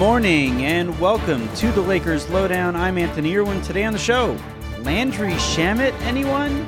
[0.00, 2.74] Morning and welcome to the Lakers Lowdown.
[2.74, 3.60] I'm Anthony Irwin.
[3.60, 4.34] Today on the show,
[4.78, 6.66] Landry Shamet, anyone?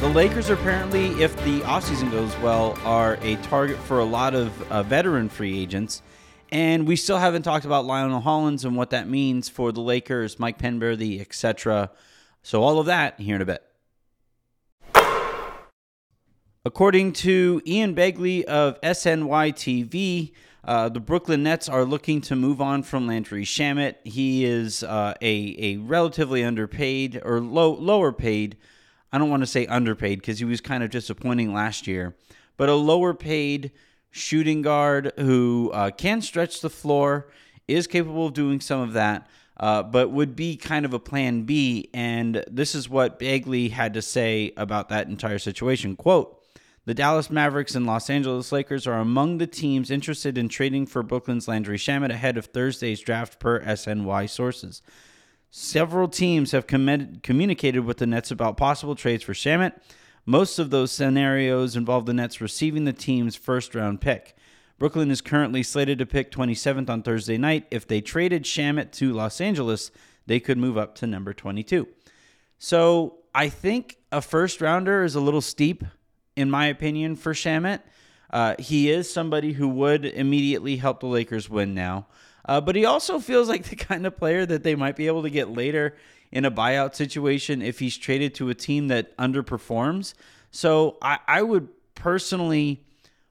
[0.00, 4.34] The Lakers are apparently, if the offseason goes well, are a target for a lot
[4.34, 6.02] of uh, veteran free agents.
[6.52, 10.38] And we still haven't talked about Lionel Hollins and what that means for the Lakers,
[10.38, 11.90] Mike Penberthy, etc.
[12.42, 13.62] So all of that here in a bit.
[16.66, 20.32] According to Ian Begley of SNY TV,
[20.66, 23.96] uh, the Brooklyn Nets are looking to move on from Landry Shamet.
[24.04, 28.56] He is uh, a, a relatively underpaid or low lower paid.
[29.12, 32.16] I don't want to say underpaid because he was kind of disappointing last year,
[32.56, 33.70] but a lower paid
[34.10, 37.28] shooting guard who uh, can stretch the floor,
[37.66, 39.26] is capable of doing some of that,
[39.58, 41.90] uh, but would be kind of a plan B.
[41.92, 45.96] And this is what Begley had to say about that entire situation.
[45.96, 46.43] Quote,
[46.86, 51.02] the Dallas Mavericks and Los Angeles Lakers are among the teams interested in trading for
[51.02, 54.82] Brooklyn's Landry Shamet ahead of Thursday's draft, per SNY sources.
[55.50, 59.72] Several teams have com- communicated with the Nets about possible trades for Shamet.
[60.26, 64.36] Most of those scenarios involve the Nets receiving the team's first round pick.
[64.78, 67.66] Brooklyn is currently slated to pick 27th on Thursday night.
[67.70, 69.90] If they traded Shamet to Los Angeles,
[70.26, 71.86] they could move up to number 22.
[72.58, 75.84] So I think a first rounder is a little steep
[76.36, 77.80] in my opinion, for Shamet.
[78.30, 82.06] Uh, he is somebody who would immediately help the Lakers win now.
[82.46, 85.22] Uh, but he also feels like the kind of player that they might be able
[85.22, 85.96] to get later
[86.32, 90.14] in a buyout situation if he's traded to a team that underperforms.
[90.50, 92.84] So I, I would personally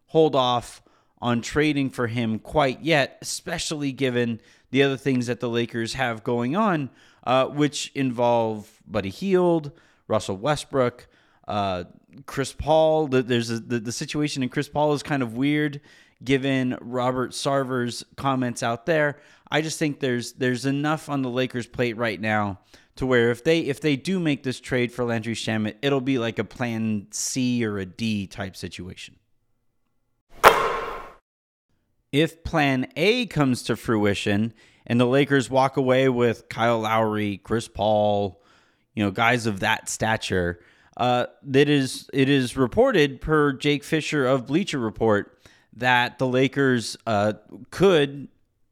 [0.08, 0.82] hold off
[1.22, 6.24] on trading for him quite yet, especially given the other things that the Lakers have
[6.24, 6.90] going on,
[7.26, 9.72] uh, which involve Buddy Hield,
[10.08, 11.08] Russell Westbrook,
[11.48, 11.86] uh,
[12.26, 13.08] Chris Paul.
[13.08, 15.82] There's a, the the situation in Chris Paul is kind of weird,
[16.24, 19.20] given Robert Sarver's comments out there.
[19.50, 22.60] I just think there's there's enough on the Lakers' plate right now
[22.96, 26.18] to where if they if they do make this trade for Landry Shamet, it'll be
[26.18, 29.16] like a Plan C or a D type situation.
[32.12, 34.54] If Plan A comes to fruition
[34.86, 38.44] and the Lakers walk away with Kyle Lowry, Chris Paul,
[38.94, 40.60] you know, guys of that stature
[40.98, 45.38] uh, that is it is reported per Jake Fisher of Bleacher Report
[45.76, 47.34] that the Lakers uh,
[47.72, 48.28] could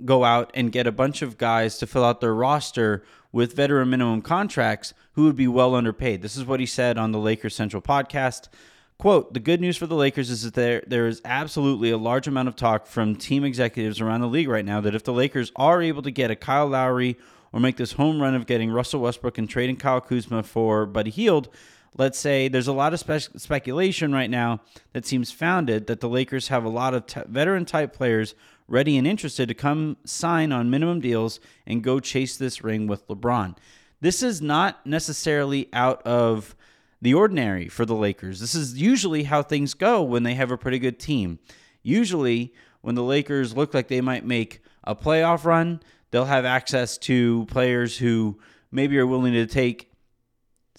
[0.05, 3.89] go out and get a bunch of guys to fill out their roster with veteran
[3.89, 6.21] minimum contracts who would be well underpaid.
[6.21, 8.49] This is what he said on the Lakers Central podcast.
[8.97, 12.27] Quote, the good news for the Lakers is that there, there is absolutely a large
[12.27, 15.51] amount of talk from team executives around the league right now that if the Lakers
[15.55, 17.17] are able to get a Kyle Lowry
[17.51, 21.09] or make this home run of getting Russell Westbrook and trading Kyle Kuzma for Buddy
[21.09, 21.49] Hield,
[21.97, 24.61] let's say there's a lot of spe- speculation right now
[24.93, 28.35] that seems founded that the Lakers have a lot of t- veteran type players
[28.67, 33.05] ready and interested to come sign on minimum deals and go chase this ring with
[33.07, 33.57] LeBron.
[33.99, 36.55] This is not necessarily out of
[37.01, 38.39] the ordinary for the Lakers.
[38.39, 41.39] This is usually how things go when they have a pretty good team.
[41.83, 45.81] Usually, when the Lakers look like they might make a playoff run,
[46.11, 48.39] they'll have access to players who
[48.71, 49.90] maybe are willing to take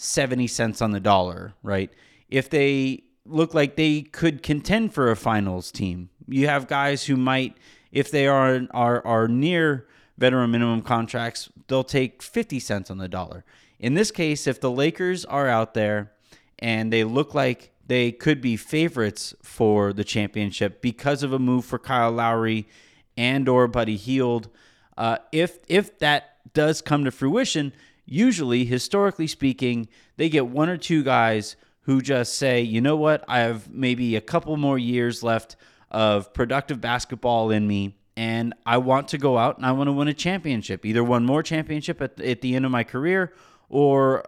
[0.02, 1.92] 70 cents on the dollar, right?
[2.28, 7.16] If they look like they could contend for a finals team, you have guys who
[7.16, 7.56] might,
[7.92, 9.86] if they are are are near
[10.18, 13.44] veteran minimum contracts, they'll take 50 cents on the dollar.
[13.78, 16.12] In this case, if the Lakers are out there
[16.58, 21.64] and they look like they could be favorites for the championship because of a move
[21.64, 22.68] for Kyle Lowry
[23.16, 24.48] and or Buddy Hield,
[24.96, 27.72] uh, if if that does come to fruition,
[28.04, 33.24] usually, historically speaking, they get one or two guys who just say, you know what,
[33.28, 35.56] I have maybe a couple more years left
[35.90, 39.92] of productive basketball in me, and I want to go out and I want to
[39.92, 43.32] win a championship, either one more championship at, at the end of my career
[43.68, 44.24] or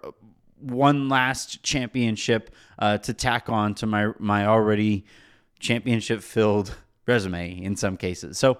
[0.59, 5.05] one last championship uh, to tack on to my my already
[5.61, 6.77] championship filled
[7.07, 8.39] resume in some cases.
[8.39, 8.59] So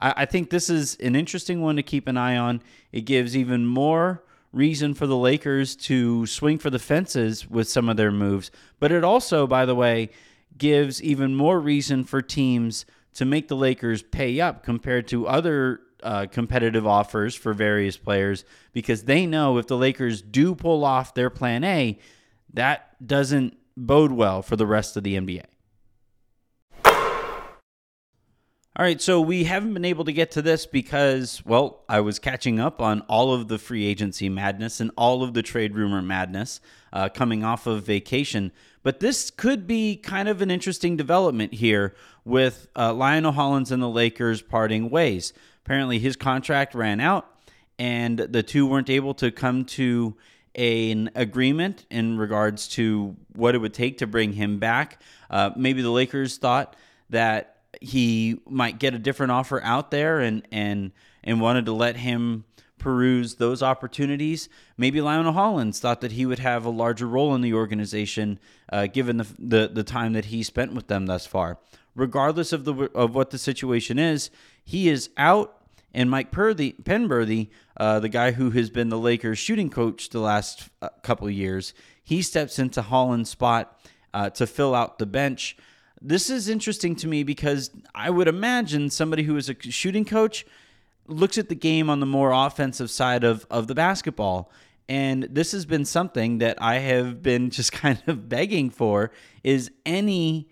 [0.00, 2.62] I, I think this is an interesting one to keep an eye on.
[2.92, 4.22] It gives even more
[4.56, 8.50] reason for the Lakers to swing for the fences with some of their moves.
[8.80, 10.10] But it also, by the way,
[10.56, 15.80] gives even more reason for teams to make the Lakers pay up compared to other
[16.02, 21.14] uh, competitive offers for various players because they know if the Lakers do pull off
[21.14, 21.98] their plan A,
[22.54, 25.44] that doesn't bode well for the rest of the NBA.
[28.78, 32.18] All right, so we haven't been able to get to this because, well, I was
[32.18, 36.02] catching up on all of the free agency madness and all of the trade rumor
[36.02, 36.60] madness
[36.92, 38.52] uh, coming off of vacation.
[38.82, 41.94] But this could be kind of an interesting development here
[42.26, 45.32] with uh, Lionel Hollins and the Lakers parting ways.
[45.64, 47.26] Apparently, his contract ran out,
[47.78, 50.18] and the two weren't able to come to
[50.54, 55.00] an agreement in regards to what it would take to bring him back.
[55.30, 56.76] Uh, maybe the Lakers thought
[57.08, 60.92] that he might get a different offer out there and and
[61.22, 62.44] and wanted to let him
[62.78, 64.48] peruse those opportunities.
[64.76, 68.38] Maybe Lionel Hollins thought that he would have a larger role in the organization,
[68.70, 71.58] uh, given the, the the time that he spent with them thus far.
[71.94, 74.30] Regardless of the of what the situation is,
[74.64, 75.52] he is out.
[75.94, 76.74] And Mike Purdy,
[77.78, 81.72] uh, the guy who has been the Lakers shooting coach the last uh, couple years,
[82.04, 83.80] he steps into Hollins' spot
[84.12, 85.56] uh, to fill out the bench.
[86.00, 90.44] This is interesting to me because I would imagine somebody who is a shooting coach
[91.06, 94.50] looks at the game on the more offensive side of, of the basketball.
[94.88, 99.10] And this has been something that I have been just kind of begging for
[99.42, 100.48] is any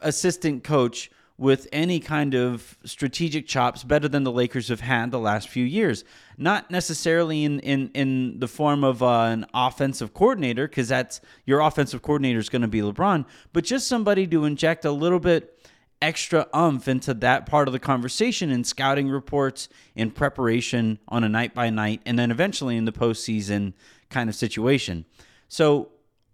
[0.00, 1.10] assistant coach
[1.40, 5.64] with any kind of strategic chops better than the Lakers have had the last few
[5.64, 6.04] years.
[6.36, 11.60] Not necessarily in in, in the form of uh, an offensive coordinator, because that's your
[11.60, 15.56] offensive coordinator is going to be LeBron, but just somebody to inject a little bit
[16.02, 21.28] extra umph into that part of the conversation in scouting reports, in preparation on a
[21.28, 23.72] night by night, and then eventually in the postseason
[24.10, 25.06] kind of situation.
[25.48, 25.88] So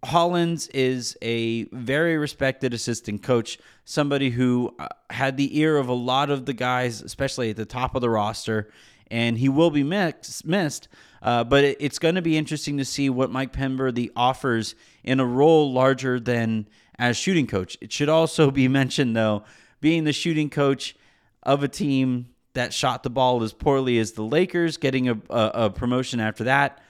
[0.06, 5.94] Hollins is a very respected assistant coach, somebody who uh, had the ear of a
[5.94, 8.70] lot of the guys, especially at the top of the roster,
[9.10, 10.88] and he will be mix, missed.
[11.22, 15.20] Uh, but it, it's going to be interesting to see what Mike Penberthy offers in
[15.20, 16.68] a role larger than
[16.98, 17.76] as shooting coach.
[17.80, 19.44] It should also be mentioned, though,
[19.80, 20.96] being the shooting coach
[21.42, 25.50] of a team that shot the ball as poorly as the Lakers, getting a, a,
[25.54, 26.80] a promotion after that.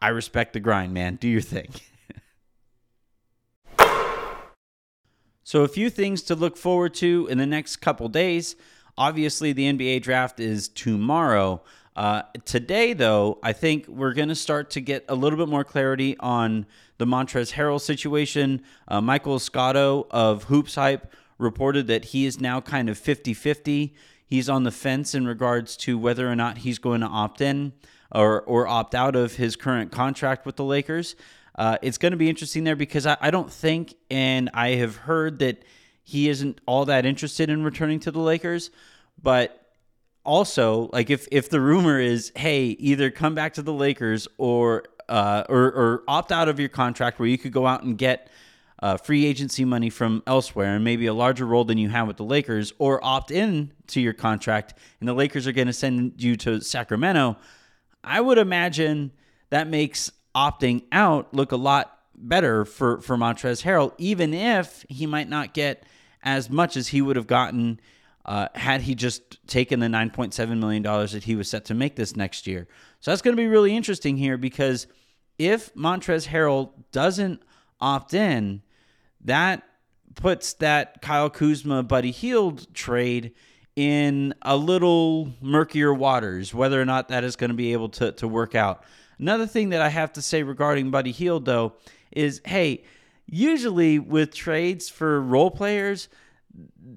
[0.00, 1.16] I respect the grind, man.
[1.16, 1.68] Do your thing.
[5.52, 8.56] So, a few things to look forward to in the next couple days.
[8.96, 11.62] Obviously, the NBA draft is tomorrow.
[11.94, 15.62] Uh, today, though, I think we're going to start to get a little bit more
[15.62, 16.64] clarity on
[16.96, 18.62] the Montrezl Harrell situation.
[18.88, 23.94] Uh, Michael Scotto of Hoops Hype reported that he is now kind of 50 50.
[24.24, 27.74] He's on the fence in regards to whether or not he's going to opt in
[28.10, 31.14] or, or opt out of his current contract with the Lakers.
[31.54, 34.96] Uh, it's going to be interesting there because I, I don't think, and I have
[34.96, 35.62] heard that
[36.02, 38.70] he isn't all that interested in returning to the Lakers.
[39.22, 39.58] But
[40.24, 44.84] also, like if if the rumor is, hey, either come back to the Lakers or
[45.08, 48.30] uh, or, or opt out of your contract where you could go out and get
[48.82, 52.16] uh, free agency money from elsewhere and maybe a larger role than you have with
[52.16, 56.20] the Lakers, or opt in to your contract and the Lakers are going to send
[56.22, 57.36] you to Sacramento.
[58.02, 59.12] I would imagine
[59.50, 65.06] that makes opting out look a lot better for, for Montrezl Harrell, even if he
[65.06, 65.84] might not get
[66.22, 67.80] as much as he would have gotten
[68.24, 72.14] uh, had he just taken the $9.7 million that he was set to make this
[72.14, 72.68] next year.
[73.00, 74.86] So that's going to be really interesting here because
[75.38, 77.42] if Montrezl Harrell doesn't
[77.80, 78.62] opt in,
[79.24, 79.64] that
[80.14, 83.32] puts that Kyle Kuzma Buddy Hield trade
[83.74, 88.12] in a little murkier waters, whether or not that is going to be able to,
[88.12, 88.84] to work out.
[89.22, 91.74] Another thing that I have to say regarding Buddy Hield, though,
[92.10, 92.82] is hey,
[93.24, 96.08] usually with trades for role players,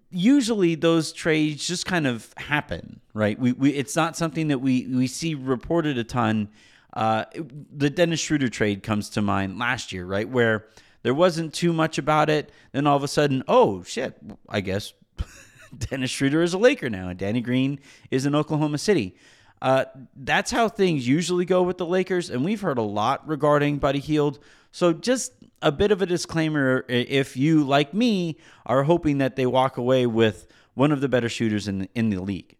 [0.09, 3.37] usually those trades just kind of happen, right?
[3.37, 6.49] We, we it's not something that we we see reported a ton.
[6.93, 7.25] Uh,
[7.71, 10.65] the Dennis Schroeder trade comes to mind last year, right, where
[11.03, 12.51] there wasn't too much about it.
[12.71, 14.17] Then all of a sudden, oh shit,
[14.49, 14.93] I guess
[15.77, 17.79] Dennis Schroeder is a Laker now, and Danny Green
[18.09, 19.15] is in Oklahoma City.
[19.65, 23.79] Uh, that's how things usually go with the Lakers, and we've heard a lot regarding
[23.79, 24.37] Buddy Hield.
[24.71, 29.47] So just a bit of a disclaimer if you, like me, are hoping that they
[29.47, 30.45] walk away with
[30.75, 32.57] one of the better shooters in the, in the league.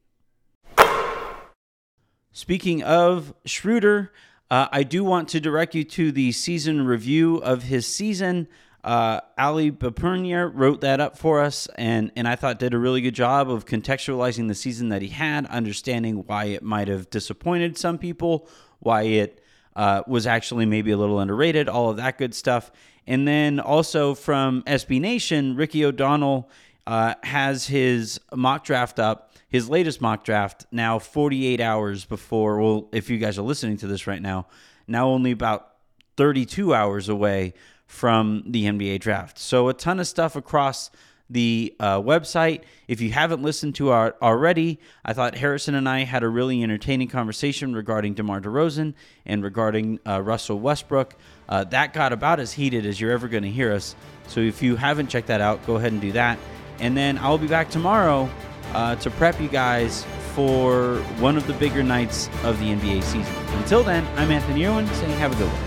[2.32, 4.12] Speaking of Schroeder,
[4.50, 8.48] uh, I do want to direct you to the season review of his season.
[8.86, 13.02] Uh, Ali Bapurnia wrote that up for us, and and I thought did a really
[13.02, 17.80] good job of contextualizing the season that he had, understanding why it might have disappointed
[17.80, 19.42] some people, why it
[19.76, 22.72] uh, was actually maybe a little underrated, all of that good stuff.
[23.08, 26.48] And then also from SB Nation, Ricky O'Donnell
[26.86, 32.62] uh, has his mock draft up, his latest mock draft, now 48 hours before.
[32.62, 34.46] Well, if you guys are listening to this right now,
[34.88, 35.75] now only about
[36.18, 37.54] 32 hours away
[37.88, 39.38] from the NBA draft.
[39.38, 40.90] So a ton of stuff across
[41.30, 42.62] the uh, website.
[42.88, 46.62] If you haven't listened to our already, I thought Harrison and I had a really
[46.62, 48.94] entertaining conversation regarding DeMar DeRozan
[49.26, 51.16] and regarding uh, Russell Westbrook.
[51.50, 53.96] Uh, that got about as heated as you're ever going to hear us.
[54.28, 56.38] So if you haven't checked that out, go ahead and do that.
[56.80, 58.30] And then I'll be back tomorrow
[58.74, 63.36] uh, to prep you guys for one of the bigger nights of the NBA season.
[63.58, 65.65] Until then, I'm Anthony Irwin saying have a good one.